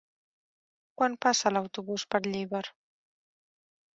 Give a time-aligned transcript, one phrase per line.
[1.01, 2.65] Quan passa l'autobús per Llíber?